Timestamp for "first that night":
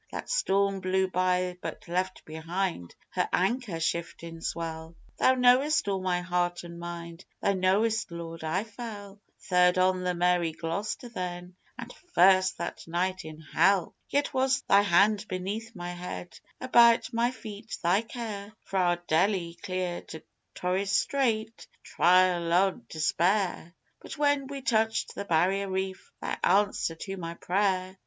12.15-13.23